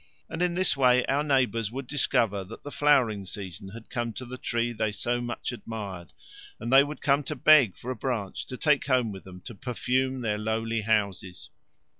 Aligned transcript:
And 0.31 0.41
in 0.41 0.55
this 0.55 0.75
way 0.75 1.05
our 1.05 1.21
neighbours 1.23 1.71
would 1.71 1.85
discover 1.85 2.43
that 2.45 2.63
the 2.63 2.71
flowering 2.71 3.23
season 3.23 3.67
had 3.69 3.91
come 3.91 4.13
to 4.13 4.25
the 4.25 4.39
tree 4.39 4.73
they 4.73 4.91
so 4.91 5.21
much 5.21 5.51
admired, 5.51 6.11
and 6.59 6.73
they 6.73 6.83
would 6.83 7.01
come 7.01 7.21
to 7.25 7.35
beg 7.35 7.77
for 7.77 7.91
a 7.91 7.95
branch 7.95 8.47
to 8.47 8.57
take 8.57 8.87
home 8.87 9.11
with 9.11 9.25
them 9.25 9.41
to 9.41 9.53
perfume 9.53 10.21
their 10.21 10.39
lowly 10.39 10.81
houses. 10.81 11.51